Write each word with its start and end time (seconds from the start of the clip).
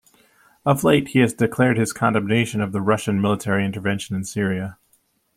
Of 0.65 0.83
late, 0.83 1.09
he 1.09 1.19
has 1.19 1.31
declared 1.31 1.77
his 1.77 1.93
condemnation 1.93 2.59
of 2.59 2.71
the 2.71 2.81
Russian 2.81 3.21
military 3.21 3.63
intervention 3.63 4.15
in 4.15 4.23
Syria. 4.23 4.79